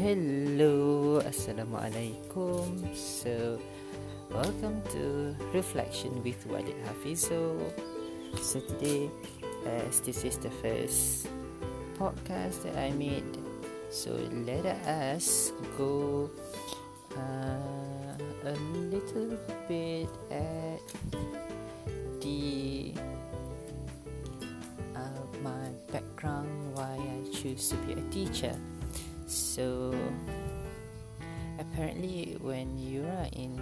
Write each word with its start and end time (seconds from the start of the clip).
Hello, 0.00 1.20
Assalamualaikum. 1.20 2.88
So, 2.96 3.60
welcome 4.32 4.80
to 4.96 5.36
Reflection 5.52 6.24
with 6.24 6.40
Walid 6.48 6.72
Hafizo. 6.88 7.60
So 8.40 8.64
today, 8.64 9.12
as 9.68 10.00
this 10.00 10.24
is 10.24 10.40
the 10.40 10.48
first 10.64 11.28
podcast 12.00 12.64
that 12.64 12.80
I 12.80 12.96
made, 12.96 13.28
so 13.92 14.16
let 14.48 14.64
us 14.88 15.52
go 15.76 16.32
uh, 17.12 18.16
a 18.48 18.56
little 18.88 19.36
bit 19.68 20.08
at 20.32 20.80
the 22.24 22.96
uh, 24.96 25.24
my 25.44 25.68
background 25.92 26.48
why 26.72 26.96
I 26.96 27.20
choose 27.36 27.68
to 27.68 27.76
be 27.84 28.00
a 28.00 28.04
teacher. 28.08 28.56
So 29.30 29.94
apparently, 31.62 32.34
when 32.42 32.74
you 32.82 33.06
are 33.06 33.30
in 33.30 33.54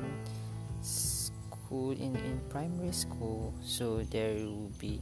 school 0.81 1.93
in, 1.93 2.17
in 2.17 2.41
primary 2.49 2.97
school, 2.97 3.53
so 3.61 4.01
there 4.09 4.33
will 4.49 4.73
be, 4.81 4.97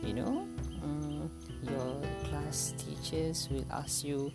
you 0.00 0.16
know, 0.16 0.48
um, 0.80 1.28
your 1.60 2.00
class 2.24 2.72
teachers 2.80 3.52
will 3.52 3.68
ask 3.68 4.08
you 4.08 4.32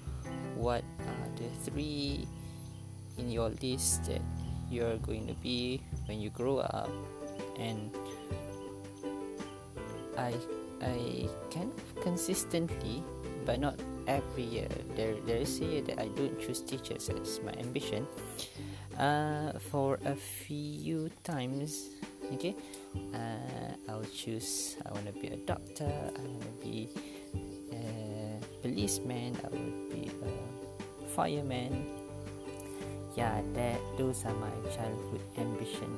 what 0.54 0.86
are 1.02 1.30
the 1.34 1.50
three 1.66 2.28
in 3.18 3.32
your 3.34 3.50
list 3.58 4.06
that 4.06 4.22
you're 4.70 5.02
going 5.02 5.26
to 5.26 5.34
be 5.42 5.82
when 6.06 6.22
you 6.22 6.30
grow 6.30 6.62
up, 6.62 6.94
and 7.58 7.90
I 10.14 10.38
I 10.78 11.26
kind 11.50 11.74
of 11.74 12.04
consistently, 12.06 13.02
but 13.50 13.58
not 13.58 13.82
every 14.08 14.44
year 14.44 14.70
there 14.96 15.16
there 15.26 15.38
is 15.38 15.60
a 15.62 15.66
year 15.66 15.82
that 15.82 16.00
I 16.00 16.08
don't 16.14 16.40
choose 16.40 16.62
teachers 16.62 17.10
as 17.10 17.40
my 17.44 17.54
ambition. 17.60 18.08
Uh, 19.00 19.58
for 19.72 19.98
a 20.06 20.16
few 20.16 21.10
times, 21.24 21.90
okay, 22.34 22.54
uh, 23.16 23.72
I'll 23.90 24.06
choose. 24.14 24.76
I 24.86 24.92
want 24.92 25.08
to 25.08 25.16
be 25.16 25.28
a 25.32 25.40
doctor. 25.48 25.88
I 25.88 26.22
want 26.22 26.44
to 26.44 26.56
be 26.62 26.90
a 27.72 28.38
policeman. 28.62 29.40
I 29.42 29.48
to 29.50 29.88
be 29.90 30.12
a 30.12 31.08
fireman. 31.16 31.88
Yeah, 33.16 33.42
that 33.56 33.80
those 33.98 34.24
are 34.26 34.36
my 34.36 34.54
childhood 34.76 35.24
ambition. 35.38 35.92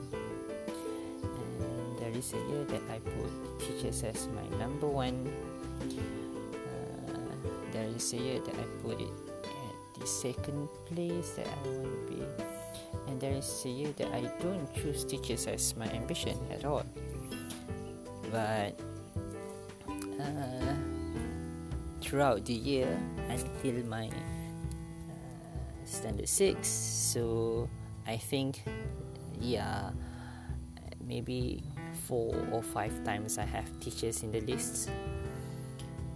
And 1.23 2.00
there 2.00 2.14
is 2.14 2.34
a 2.34 2.42
year 2.50 2.64
that 2.72 2.82
I 2.90 2.98
put 3.02 3.30
teachers 3.60 4.04
as 4.04 4.28
my 4.34 4.45
number 4.58 4.88
one 4.88 5.28
year 8.12 8.40
that 8.40 8.56
I 8.56 8.66
put 8.82 9.00
it 9.00 9.14
at 9.46 10.00
the 10.00 10.08
second 10.08 10.68
place 10.86 11.32
that 11.38 11.48
I 11.48 11.68
want 11.70 11.84
to 11.84 12.14
be, 12.14 12.23
and 13.08 13.22
there 13.22 13.32
is 13.32 13.64
a 13.66 13.70
year 13.70 13.94
that 13.98 14.12
I 14.12 14.22
don't 14.42 14.68
choose 14.73 15.06
teachers 15.06 15.48
as 15.48 15.76
my 15.78 15.88
ambition 15.94 16.38
at 16.52 16.66
all. 16.66 16.84
But 18.32 18.80
uh, 20.20 20.73
throughout 22.02 22.45
the 22.45 22.54
year 22.54 23.00
until 23.30 23.86
my 23.86 24.08
uh, 24.08 24.12
standard 25.86 26.28
six, 26.28 26.67
so 26.67 27.70
I 28.08 28.17
think, 28.17 28.64
yeah, 29.40 29.92
maybe 31.06 31.64
four 32.08 32.36
or 32.52 32.62
five 32.64 33.04
times 33.04 33.38
I 33.38 33.45
have 33.45 33.80
teachers 33.80 34.23
in 34.23 34.32
the 34.32 34.42
list 34.42 34.90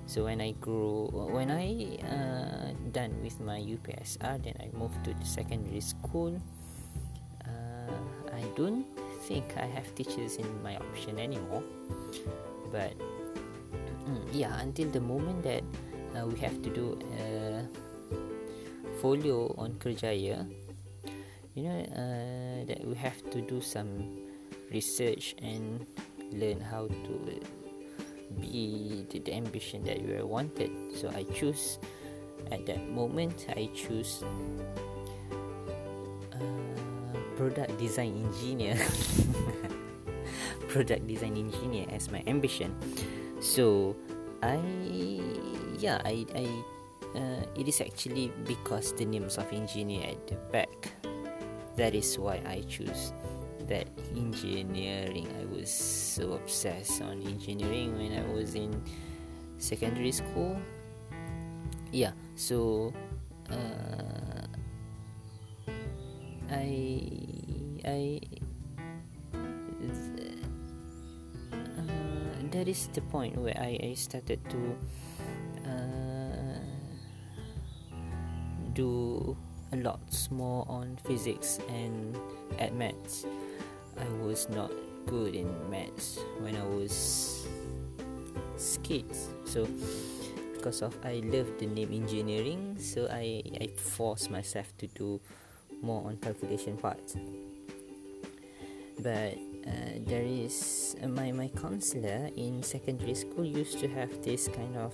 so 0.07 0.23
when 0.23 0.39
I 0.39 0.55
grew 0.63 1.11
when 1.11 1.51
I 1.51 1.99
uh, 1.99 2.71
done 2.95 3.11
with 3.21 3.39
my 3.43 3.59
UPSR 3.59 4.39
then 4.39 4.55
I 4.63 4.71
moved 4.71 5.03
to 5.03 5.13
the 5.13 5.27
secondary 5.27 5.83
school. 5.83 6.39
Uh, 7.43 7.99
I 8.31 8.43
don't 8.55 8.87
think 9.27 9.43
I 9.59 9.67
have 9.67 9.93
teachers 9.95 10.39
in 10.39 10.47
my 10.63 10.79
option 10.79 11.19
anymore. 11.19 11.63
But 12.71 12.95
mm, 14.07 14.23
yeah 14.31 14.55
until 14.63 14.87
the 14.89 15.03
moment 15.03 15.43
that 15.43 15.63
uh, 16.15 16.25
we 16.25 16.39
have 16.39 16.55
to 16.63 16.69
do 16.71 16.95
a 17.19 17.67
folio 19.03 19.53
on 19.59 19.75
Kerjaya 19.75 20.47
you 21.53 21.63
know 21.67 21.79
uh, 21.91 22.65
that 22.65 22.79
we 22.85 22.95
have 22.95 23.17
to 23.31 23.41
do 23.41 23.59
some 23.59 24.23
research 24.71 25.35
and 25.41 25.85
learn 26.31 26.61
how 26.61 26.87
to 26.87 27.13
be 28.39 29.05
the, 29.09 29.19
the 29.19 29.33
ambition 29.33 29.83
that 29.83 30.01
you 30.01 30.25
wanted. 30.25 30.71
So 30.95 31.09
i 31.15 31.23
choose 31.35 31.79
at 32.51 32.65
that 32.65 32.87
moment 32.89 33.47
i 33.55 33.67
choose 33.75 34.23
uh, 36.33 36.37
product 37.35 37.77
design 37.79 38.25
engineer. 38.25 38.77
Product 40.67 41.07
design 41.07 41.37
engineer 41.37 41.87
as 41.91 42.11
my 42.11 42.21
ambition. 42.27 42.75
So 43.39 43.95
i 44.43 44.59
yeah 45.79 46.01
i 46.03 46.27
i 46.35 46.45
uh, 47.15 47.41
it 47.55 47.67
is 47.67 47.81
actually 47.81 48.31
because 48.45 48.93
the 48.93 49.05
names 49.05 49.37
of 49.37 49.47
engineer 49.51 50.11
at 50.11 50.27
the 50.27 50.35
back. 50.51 50.91
That 51.77 51.93
is 51.95 52.17
why 52.19 52.41
i 52.45 52.65
choose 52.67 53.13
that 53.67 53.87
engineering 54.15 55.27
i 55.39 55.45
was 55.45 55.69
so 55.69 56.33
obsessed 56.33 57.01
on 57.01 57.21
engineering 57.23 57.97
when 57.97 58.13
i 58.15 58.23
was 58.33 58.55
in 58.55 58.81
secondary 59.57 60.11
school. 60.11 60.59
Yeah 61.91 62.11
so 62.35 62.93
uh, 63.49 64.45
i 66.51 67.01
i 67.85 68.19
uh, 69.33 69.37
that 72.51 72.67
is 72.67 72.87
the 72.93 73.01
point 73.01 73.35
where 73.37 73.57
i, 73.57 73.79
I 73.81 73.93
started 73.95 74.39
to 74.49 74.77
uh, 75.65 76.59
do 78.73 79.37
a 79.71 79.77
lot 79.77 80.27
more 80.31 80.65
on 80.67 80.97
physics 81.03 81.59
and 81.69 82.17
at 82.59 82.73
maths 82.73 83.25
I 83.97 84.07
was 84.23 84.47
not 84.49 84.71
good 85.05 85.35
in 85.35 85.47
maths 85.69 86.19
when 86.39 86.55
I 86.55 86.63
was 86.63 87.47
kids. 88.83 89.29
So 89.45 89.67
because 90.55 90.81
of 90.81 90.97
I 91.03 91.21
love 91.23 91.47
the 91.59 91.67
name 91.67 91.91
engineering, 91.93 92.77
so 92.79 93.07
I 93.11 93.43
I 93.59 93.67
force 93.75 94.29
myself 94.29 94.71
to 94.79 94.87
do 94.87 95.19
more 95.81 96.07
on 96.07 96.17
calculation 96.17 96.77
parts. 96.77 97.15
But 98.99 99.37
uh, 99.67 100.01
there 100.07 100.25
is 100.25 100.95
uh, 101.03 101.07
my 101.07 101.31
my 101.31 101.49
counselor 101.49 102.31
in 102.35 102.63
secondary 102.63 103.13
school 103.13 103.45
used 103.45 103.79
to 103.79 103.87
have 103.87 104.09
this 104.23 104.47
kind 104.47 104.75
of 104.77 104.93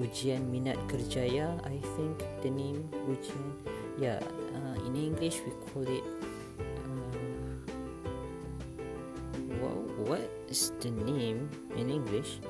ujian 0.00 0.48
minat 0.48 0.78
kerjaya. 0.88 1.56
I 1.66 1.80
think 1.96 2.22
the 2.40 2.50
name 2.50 2.86
ujian. 3.08 3.46
Yeah, 4.00 4.20
uh, 4.56 4.76
in 4.88 4.96
English 4.96 5.44
we 5.44 5.52
call 5.68 5.84
it 5.84 6.04
what 10.06 10.28
is 10.50 10.72
the 10.80 10.90
name 10.90 11.48
in 11.78 11.90
English? 11.90 12.42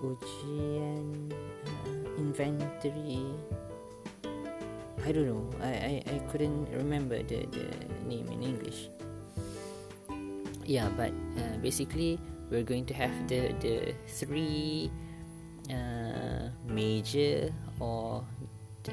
Ujian 0.00 1.28
uh, 1.28 2.00
inventory. 2.16 3.26
I 5.04 5.12
don't 5.12 5.28
know. 5.28 5.44
I, 5.60 5.72
I, 5.72 5.94
I 6.06 6.16
couldn't 6.30 6.68
remember 6.72 7.20
the, 7.22 7.44
the 7.50 7.66
name 8.06 8.28
in 8.32 8.42
English. 8.42 8.88
Yeah, 10.64 10.88
but 10.96 11.10
uh, 11.36 11.56
basically, 11.60 12.20
we're 12.50 12.64
going 12.64 12.86
to 12.86 12.94
have 12.94 13.12
the, 13.28 13.52
the 13.60 13.94
three 14.06 14.90
uh, 15.70 16.50
major 16.66 17.52
or 17.78 18.24
uh, 18.88 18.92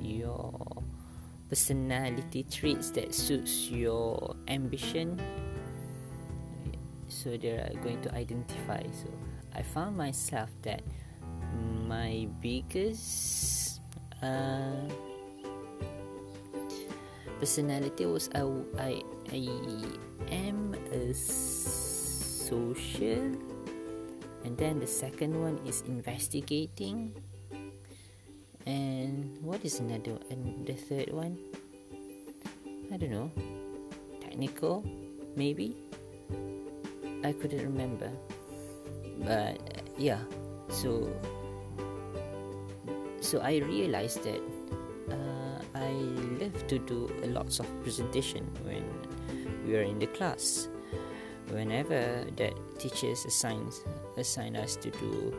your 0.00 0.52
personality 1.48 2.44
traits 2.44 2.90
that 2.90 3.14
suits 3.14 3.70
your 3.70 4.36
ambition. 4.48 5.20
So 7.08 7.36
they're 7.36 7.72
going 7.82 8.00
to 8.02 8.14
identify. 8.14 8.82
So 8.92 9.10
i 9.54 9.62
found 9.62 9.96
myself 9.96 10.50
that 10.62 10.82
my 11.88 12.28
biggest 12.40 13.80
uh, 14.22 14.86
personality 17.40 18.06
was 18.06 18.30
I, 18.34 18.46
I, 18.78 19.02
I 19.32 19.48
am 20.30 20.74
a 20.92 21.14
social 21.14 21.90
and 24.44 24.56
then 24.56 24.78
the 24.80 24.86
second 24.86 25.38
one 25.38 25.58
is 25.66 25.82
investigating 25.86 27.12
and 28.66 29.36
what 29.42 29.64
is 29.64 29.80
another 29.80 30.18
and 30.30 30.66
the 30.66 30.74
third 30.74 31.12
one 31.12 31.38
i 32.92 32.96
don't 32.96 33.10
know 33.10 33.30
technical 34.20 34.84
maybe 35.36 35.76
I 37.22 37.32
couldn't 37.32 37.62
remember. 37.62 38.10
But 39.20 39.60
yeah, 39.98 40.20
so 40.68 41.12
so 43.20 43.40
I 43.40 43.60
realized 43.60 44.24
that 44.24 44.40
uh, 45.12 45.60
I 45.74 45.92
love 46.40 46.56
to 46.68 46.78
do 46.78 47.12
lots 47.28 47.60
of 47.60 47.68
presentation 47.82 48.48
when 48.64 48.84
we 49.66 49.76
are 49.76 49.84
in 49.84 49.98
the 49.98 50.08
class. 50.08 50.68
Whenever 51.50 52.24
that 52.36 52.54
teachers 52.78 53.26
assigns 53.26 53.82
assign 54.20 54.56
us 54.56 54.76
to 54.76 54.90
do 54.90 55.34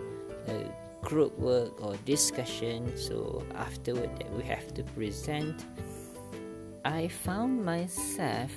a 0.47 0.65
group 1.01 1.37
work 1.39 1.81
or 1.81 1.95
discussion, 2.05 2.91
so 2.97 3.43
afterward 3.55 4.09
that 4.17 4.31
we 4.33 4.43
have 4.43 4.73
to 4.73 4.83
present, 4.83 5.65
I 6.85 7.07
found 7.07 7.63
myself 7.63 8.51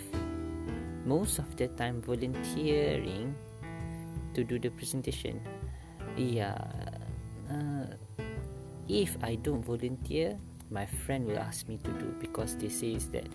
most 1.05 1.39
of 1.39 1.57
the 1.57 1.69
time 1.69 2.01
volunteering 2.01 3.35
to 4.35 4.45
do 4.45 4.59
the 4.59 4.71
presentation. 4.71 5.41
Yeah, 6.17 6.57
uh, 7.51 7.87
if 8.89 9.17
I 9.23 9.37
don't 9.37 9.65
volunteer, 9.65 10.39
my 10.71 10.87
friend 10.87 11.27
will 11.27 11.39
ask 11.39 11.69
me 11.69 11.79
to 11.85 11.91
do 11.93 12.15
because 12.19 12.57
they 12.57 12.69
says 12.69 13.09
that 13.11 13.29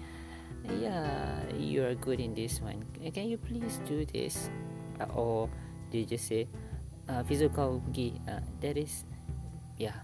yeah 0.82 1.40
you 1.58 1.86
are 1.86 1.96
good 1.96 2.20
in 2.20 2.34
this 2.34 2.62
one. 2.62 2.84
Can 3.14 3.30
you 3.30 3.38
please 3.38 3.80
do 3.88 4.06
this? 4.06 4.50
Uh, 5.00 5.06
or 5.16 5.50
they 5.92 6.04
just 6.04 6.28
say 6.28 6.48
uh, 7.10 7.26
physical 7.26 7.82
pergi 7.90 8.16
uh, 8.30 8.40
that 8.62 8.78
is 8.78 9.04
yeah 9.82 9.98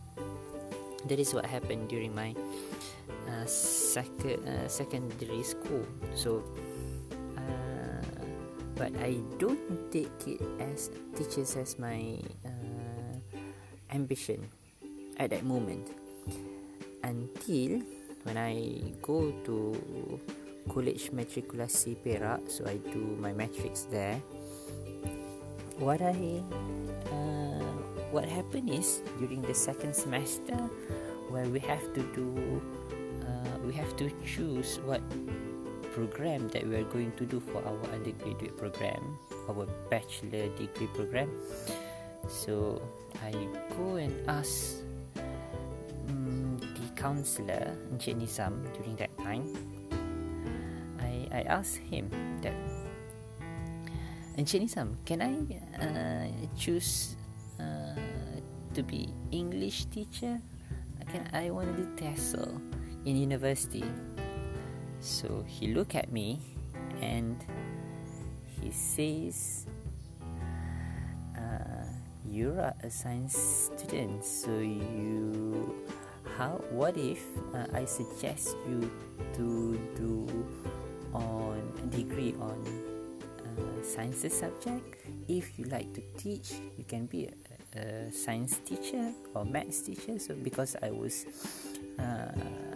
that 1.05 1.21
is 1.21 1.33
what 1.33 1.45
happened 1.45 1.87
during 1.87 2.09
my 2.17 2.33
uh, 3.29 3.45
second 3.45 4.41
uh, 4.47 4.67
secondary 4.67 5.43
school. 5.45 5.85
So 6.17 6.41
uh, 7.37 8.05
but 8.75 8.91
I 8.97 9.21
don't 9.37 9.91
take 9.93 10.13
it 10.25 10.41
as 10.59 10.89
teachers 11.13 11.55
as 11.55 11.77
my 11.77 12.17
uh, 12.45 13.15
ambition 13.93 14.49
at 15.17 15.29
that 15.29 15.45
moment. 15.45 15.93
Until 17.05 17.85
when 18.25 18.37
I 18.37 18.81
go 19.05 19.29
to 19.45 19.77
college 20.65 21.13
matrikulasi 21.13 21.93
Perak 22.01 22.49
so 22.49 22.65
I 22.65 22.81
do 22.89 23.13
my 23.21 23.29
matrics 23.29 23.85
there 23.85 24.17
what 25.77 26.01
I 26.01 26.43
uh, 27.11 27.71
what 28.11 28.25
happened 28.25 28.69
is 28.69 29.01
during 29.19 29.41
the 29.41 29.53
second 29.53 29.95
semester 29.95 30.55
where 31.29 31.45
we 31.45 31.59
have 31.59 31.83
to 31.93 32.01
do 32.15 32.61
uh, 33.23 33.57
we 33.65 33.73
have 33.73 33.95
to 33.97 34.09
choose 34.25 34.79
what 34.85 35.01
program 35.93 36.47
that 36.49 36.67
we 36.67 36.75
are 36.75 36.87
going 36.91 37.11
to 37.17 37.25
do 37.25 37.39
for 37.39 37.63
our 37.65 37.79
undergraduate 37.93 38.57
program 38.57 39.17
our 39.49 39.65
bachelor 39.89 40.49
degree 40.57 40.87
program. 40.93 41.29
So 42.27 42.81
I 43.21 43.31
go 43.77 43.95
and 43.95 44.11
ask 44.29 44.81
um, 46.09 46.57
the 46.57 46.89
counselor 46.99 47.77
Encik 47.93 48.17
Nizam 48.17 48.65
during 48.73 48.95
that 48.95 49.15
time. 49.19 49.45
I 51.35 51.41
asked 51.41 51.83
him 51.91 52.07
that 52.41 52.55
Encik 54.35 54.67
Nizam, 54.67 54.99
can 55.07 55.23
I 55.23 55.31
uh, 55.79 56.27
choose 56.59 57.15
uh, 57.55 57.95
to 58.75 58.83
be 58.83 59.07
English 59.31 59.85
teacher? 59.85 60.43
Can 61.07 61.23
I 61.31 61.49
want 61.51 61.71
to 61.71 61.83
do 61.83 61.87
TESOL 61.95 62.59
in 63.05 63.15
university? 63.15 63.87
So 64.99 65.45
he 65.47 65.71
look 65.71 65.95
at 65.95 66.11
me 66.11 66.43
and 66.99 67.39
he 68.59 68.71
says, 68.75 69.71
uh, 71.39 71.87
"You're 72.27 72.75
a 72.83 72.91
science 72.91 73.39
student, 73.39 74.19
so 74.19 74.51
you 74.59 75.79
how? 76.35 76.59
What 76.75 76.99
if 76.99 77.23
uh, 77.55 77.71
I 77.71 77.87
suggest 77.87 78.59
you 78.67 78.91
to 79.39 79.79
do?" 79.95 80.27
on 81.15 81.63
a 81.79 81.87
degree 81.95 82.35
on 82.43 82.59
sciences 83.83 84.37
subject. 84.37 84.95
If 85.27 85.57
you 85.57 85.65
like 85.65 85.93
to 85.93 86.01
teach 86.17 86.53
you 86.77 86.83
can 86.83 87.05
be 87.05 87.29
a, 87.29 87.79
a 87.79 88.11
science 88.11 88.59
teacher 88.65 89.11
or 89.33 89.45
maths 89.45 89.81
teacher. 89.81 90.19
So 90.19 90.35
because 90.35 90.75
i 90.81 90.89
was 90.91 91.25
uh, 91.99 92.31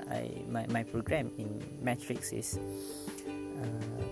I, 0.10 0.42
my, 0.48 0.66
my 0.68 0.84
program 0.84 1.32
in 1.38 1.62
matrix 1.82 2.32
is 2.32 2.60
uh, 3.28 4.04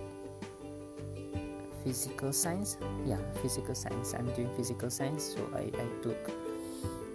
physical 1.84 2.32
science. 2.32 2.76
Yeah 3.04 3.18
physical 3.42 3.74
science. 3.74 4.14
I'm 4.14 4.30
doing 4.32 4.50
physical 4.56 4.90
science. 4.90 5.34
So 5.34 5.40
i, 5.54 5.70
I 5.70 5.86
took 6.02 6.30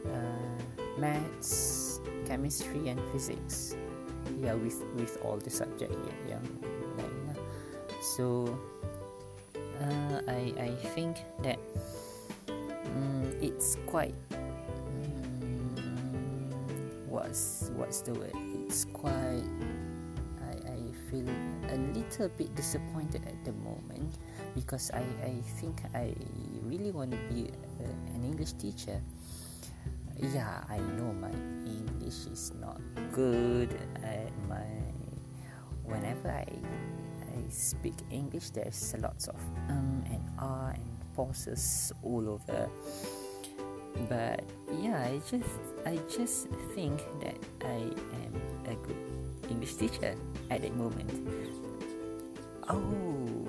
uh, 0.08 1.00
maths 1.00 2.00
chemistry 2.26 2.90
and 2.90 3.00
physics. 3.12 3.76
Yeah 4.42 4.54
with 4.54 4.84
with 4.96 5.18
all 5.24 5.38
the 5.38 5.50
subject. 5.50 5.94
Yeah, 6.28 6.40
yeah. 6.40 6.64
So 8.04 8.60
uh, 9.82 10.22
I 10.28 10.54
I 10.58 10.72
think 10.94 11.18
that 11.42 11.60
um, 12.50 13.34
it's 13.42 13.78
quite 13.88 14.16
um, 14.34 15.76
what's 17.08 17.72
what's 17.76 18.02
the 18.02 18.14
word? 18.14 18.36
It's 18.68 18.86
quite 18.86 19.46
I, 20.46 20.54
I 20.70 20.80
feel 21.10 21.26
a 21.70 21.78
little 21.94 22.30
bit 22.38 22.54
disappointed 22.56 23.26
at 23.26 23.44
the 23.46 23.54
moment 23.54 24.18
because 24.56 24.92
I, 24.92 25.04
I 25.24 25.34
think 25.60 25.82
I 25.94 26.14
really 26.64 26.92
want 26.92 27.12
to 27.12 27.18
be 27.34 27.50
an 27.80 28.24
English 28.24 28.54
teacher. 28.54 29.02
Yeah 30.22 30.64
I 30.70 30.78
know 30.78 31.12
my 31.18 31.34
English 31.66 32.28
is 32.32 32.54
not 32.62 32.80
good 33.12 33.74
my 34.48 34.64
whenever 35.84 36.30
I 36.30 36.46
I 37.34 37.50
speak 37.50 37.96
English, 38.12 38.52
there's 38.52 38.96
lots 39.02 39.28
of 39.28 39.40
um 39.70 40.04
and 40.10 40.24
ah 40.38 40.70
and 40.70 40.94
pauses 41.16 41.92
all 42.04 42.30
over. 42.30 42.70
But 44.10 44.44
yeah, 44.82 45.02
I 45.02 45.22
just 45.30 45.50
I 45.86 45.98
just 46.10 46.48
think 46.74 47.02
that 47.22 47.38
I 47.62 47.90
am 48.26 48.34
a 48.66 48.76
good 48.86 48.98
English 49.50 49.76
teacher 49.76 50.16
at 50.50 50.62
that 50.62 50.76
moment. 50.76 51.10
Oh, 52.70 53.46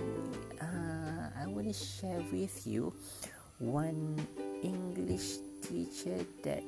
uh, 0.60 1.28
I 1.40 1.46
want 1.46 1.66
to 1.69 1.72
share 1.72 2.20
with 2.32 2.66
you 2.66 2.92
one 3.58 4.19
English 4.62 5.38
teacher 5.62 6.19
that 6.43 6.62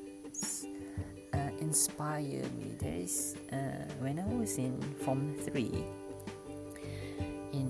uh, 1.34 1.50
inspired 1.60 2.48
me. 2.56 2.76
There 2.78 2.94
is 2.94 3.36
uh, 3.52 3.84
when 4.00 4.18
I 4.18 4.26
was 4.34 4.58
in 4.58 4.80
Form 5.04 5.34
Three 5.44 5.84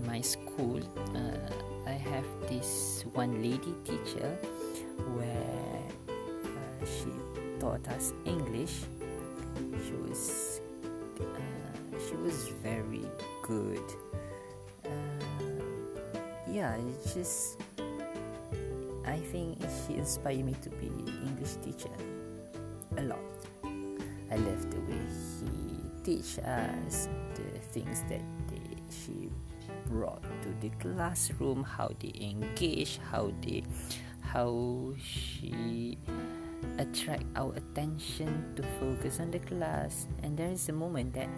my 0.06 0.20
school, 0.20 0.80
uh, 1.14 1.52
I 1.86 1.92
have 1.92 2.26
this 2.48 3.04
one 3.12 3.42
lady 3.42 3.74
teacher 3.84 4.38
where 5.14 5.82
uh, 6.08 6.86
she 6.86 7.10
taught 7.60 7.86
us 7.88 8.12
English. 8.24 8.84
She 9.86 9.94
was 10.08 10.60
uh, 11.20 11.98
she 12.08 12.16
was 12.16 12.48
very 12.62 13.04
good. 13.42 13.82
Uh, 14.84 14.90
yeah, 16.50 16.76
it's 16.76 17.14
just 17.14 17.58
I 19.04 19.18
think 19.18 19.58
she 19.86 19.94
inspired 19.94 20.44
me 20.44 20.54
to 20.62 20.70
be 20.70 20.86
English 21.26 21.56
teacher 21.64 21.94
a 22.98 23.02
lot. 23.02 23.18
I 24.30 24.36
love 24.36 24.70
the 24.70 24.80
way 24.80 25.02
he 25.40 26.02
teach 26.02 26.38
us 26.38 27.08
the 27.34 27.58
things 27.72 28.02
that 28.08 28.22
the 30.60 30.70
classroom 30.80 31.62
how 31.62 31.90
they 32.00 32.12
engage 32.20 32.98
how 33.10 33.32
they 33.42 33.62
how 34.20 34.92
she 34.98 35.98
attract 36.78 37.24
our 37.36 37.54
attention 37.54 38.52
to 38.56 38.62
focus 38.80 39.20
on 39.20 39.30
the 39.30 39.38
class. 39.38 40.08
And 40.22 40.36
there 40.36 40.50
is 40.50 40.68
a 40.68 40.72
moment 40.72 41.14
that 41.14 41.28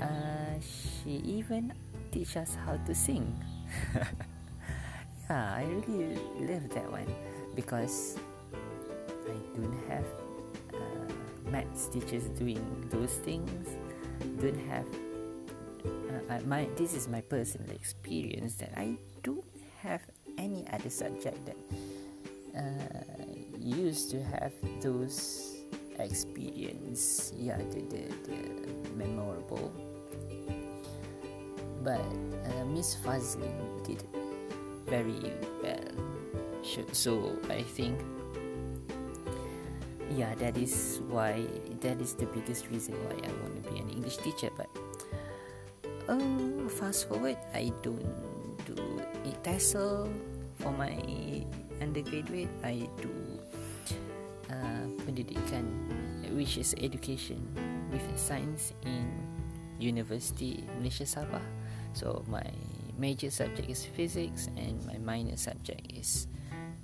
uh, 0.00 0.56
she 0.60 1.20
even 1.24 1.72
teach 2.10 2.36
us 2.36 2.56
how 2.64 2.76
to 2.76 2.94
sing. 2.94 3.36
Yeah 3.94 4.28
i 5.30 5.62
really 5.86 6.16
love 6.40 6.68
that 6.70 6.90
one 6.90 7.06
because 7.54 8.16
i 9.02 9.36
don't 9.56 9.78
have 9.88 10.04
uh, 10.72 11.12
maths 11.50 11.88
teachers 11.88 12.24
doing 12.38 12.64
those 12.90 13.12
things 13.24 13.68
don't 14.40 14.58
have 14.68 14.86
uh, 16.28 16.40
my 16.46 16.68
this 16.76 16.94
is 16.94 17.08
my 17.08 17.20
personal 17.20 17.70
experience 17.70 18.54
that 18.56 18.72
I 18.76 18.96
don't 19.22 19.44
have 19.82 20.02
any 20.36 20.66
other 20.72 20.90
subject 20.90 21.38
that 21.46 21.56
uh, 22.56 23.24
used 23.58 24.10
to 24.10 24.22
have 24.22 24.52
those 24.80 25.56
experience. 25.98 27.32
Yeah 27.36 27.58
the, 27.58 27.80
the, 27.88 28.02
the 28.28 28.38
memorable. 28.96 29.72
But 31.82 32.00
uh, 32.00 32.64
Miss 32.66 32.96
Fazlin 32.96 33.86
did 33.86 34.02
very 34.86 35.32
well. 35.62 35.88
So 36.92 37.38
I 37.48 37.62
think 37.62 38.00
yeah 40.10 40.34
that 40.36 40.56
is 40.56 41.00
why 41.08 41.44
that 41.80 42.00
is 42.00 42.14
the 42.14 42.26
biggest 42.26 42.68
reason 42.70 42.94
why 43.04 43.16
i 43.28 43.32
want 43.42 43.52
to 43.62 43.70
be 43.70 43.78
an 43.78 43.88
english 43.90 44.16
teacher 44.18 44.48
but 44.56 44.68
uh, 46.08 46.68
fast 46.68 47.08
forward 47.08 47.36
i 47.54 47.72
don't 47.84 48.04
do 48.64 48.76
TESOL 49.44 50.10
for 50.58 50.72
my 50.74 50.96
undergraduate 51.80 52.50
i 52.64 52.88
do 52.98 53.12
uh, 54.50 54.84
pendidikan 55.06 55.64
which 56.34 56.58
is 56.58 56.74
education 56.82 57.38
with 57.92 58.02
science 58.18 58.74
in 58.84 59.06
university 59.78 60.66
malaysia 60.76 61.06
sabah. 61.06 61.42
So 61.94 62.22
my 62.28 62.44
major 62.98 63.30
subject 63.30 63.70
is 63.70 63.86
physics 63.86 64.50
and 64.58 64.78
my 64.84 64.98
minor 64.98 65.38
subject 65.38 65.86
is 65.94 66.26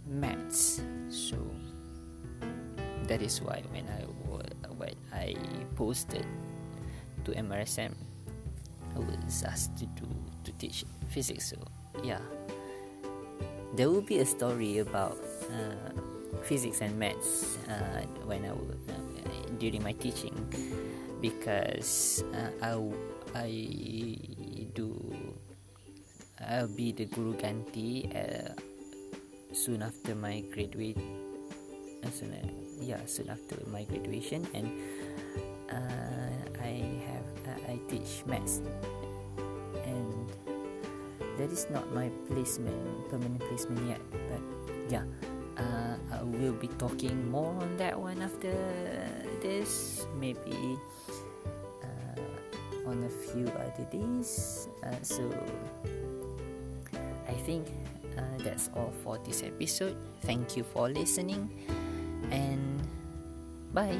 maths. 0.06 0.80
So 1.10 1.36
that 3.06 3.20
is 3.20 3.42
why 3.42 3.62
when 3.70 3.84
I 3.90 4.06
when 4.74 4.96
I 5.12 5.34
posted 5.76 6.26
to 7.26 7.30
MRSM, 7.30 7.94
was 8.98 9.42
asked 9.42 9.76
to 9.78 9.86
do 9.98 10.06
to 10.44 10.52
teach 10.58 10.84
physics. 11.08 11.50
So 11.50 11.58
yeah, 12.02 12.20
there 13.74 13.90
will 13.90 14.04
be 14.04 14.18
a 14.18 14.26
story 14.26 14.78
about 14.78 15.18
uh, 15.50 15.90
physics 16.42 16.80
and 16.80 16.98
maths 16.98 17.58
uh, 17.68 18.02
when 18.26 18.44
I 18.44 18.50
uh, 18.50 18.56
during 19.58 19.82
my 19.82 19.92
teaching 19.92 20.34
because 21.20 22.22
uh, 22.34 22.50
I 22.60 22.74
I 23.34 23.50
do 24.74 24.92
I'll 26.44 26.68
be 26.68 26.92
the 26.92 27.06
guru 27.06 27.34
ganti 27.34 28.04
uh, 28.12 28.52
soon 29.54 29.82
after 29.82 30.14
my 30.14 30.44
graduate. 30.52 30.98
Uh, 32.04 32.10
soon, 32.10 32.36
yeah 32.84 33.00
soon 33.06 33.30
after 33.30 33.56
my 33.72 33.84
graduation 33.84 34.44
and 34.52 34.68
uh, 34.68 35.53
I 35.72 36.74
have 37.08 37.28
uh, 37.46 37.72
I 37.72 37.80
teach 37.88 38.24
maths. 38.26 38.60
And 39.84 40.28
that 41.38 41.50
is 41.50 41.66
not 41.70 41.92
my 41.92 42.10
placement 42.28 43.10
permanent 43.10 43.40
placement 43.40 43.82
yet 43.88 44.00
but 44.12 44.42
yeah 44.88 45.02
uh, 45.56 45.96
I 46.12 46.22
will 46.22 46.52
be 46.52 46.68
talking 46.78 47.30
more 47.30 47.54
on 47.62 47.76
that 47.76 47.98
one 47.98 48.22
after 48.22 48.54
this. 49.40 50.06
Maybe 50.18 50.78
uh, 51.82 52.88
on 52.90 53.04
a 53.04 53.12
few 53.30 53.46
other 53.48 53.86
days. 53.90 54.68
Uh, 54.82 54.94
so 55.02 55.30
I 57.28 57.34
think 57.46 57.68
uh, 58.18 58.22
that's 58.38 58.70
all 58.74 58.92
for 59.02 59.18
this 59.24 59.42
episode. 59.42 59.96
Thank 60.22 60.56
you 60.56 60.64
for 60.64 60.88
listening 60.88 61.50
and 62.30 62.82
bye 63.72 63.98